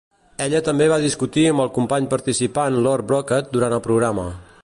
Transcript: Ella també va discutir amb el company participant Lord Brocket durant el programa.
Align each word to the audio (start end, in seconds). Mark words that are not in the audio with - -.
Ella 0.43 0.61
també 0.67 0.87
va 0.91 0.97
discutir 1.03 1.43
amb 1.49 1.63
el 1.65 1.69
company 1.75 2.09
participant 2.15 2.79
Lord 2.87 3.09
Brocket 3.13 3.55
durant 3.59 3.79
el 3.79 3.85
programa. 3.91 4.27